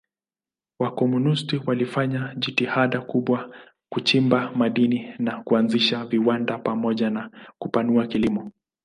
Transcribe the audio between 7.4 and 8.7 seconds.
kupanua kilimo.